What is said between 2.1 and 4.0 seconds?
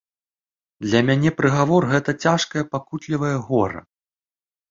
цяжкае пакутлівае гора.